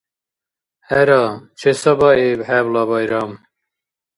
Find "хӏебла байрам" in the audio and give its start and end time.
2.47-3.31